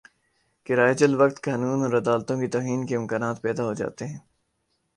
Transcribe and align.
کہ 0.65 0.73
رائج 0.73 1.03
الوقت 1.03 1.43
قانون 1.43 1.83
اور 1.83 1.93
عدالتوں 1.97 2.39
کی 2.39 2.47
توہین 2.47 2.85
کے 2.85 2.95
امکانات 2.95 3.41
پیدا 3.41 3.63
ہو 3.63 3.73
جاتے 3.73 4.07
ہیں 4.07 4.19